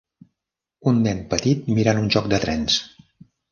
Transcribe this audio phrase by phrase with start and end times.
[0.91, 2.83] Un nen petit mirant un joc de trens.